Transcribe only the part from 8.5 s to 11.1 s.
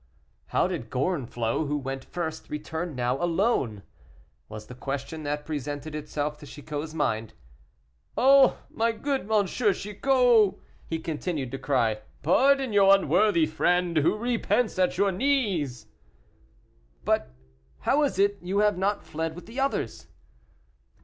my good M. Chicot!" he